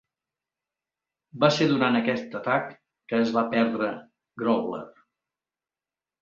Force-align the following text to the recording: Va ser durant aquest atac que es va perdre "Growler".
Va 1.43 1.49
ser 1.57 1.67
durant 1.71 1.97
aquest 1.99 2.33
atac 2.39 2.71
que 3.13 3.19
es 3.27 3.35
va 3.37 3.45
perdre 3.53 3.91
"Growler". 4.45 4.83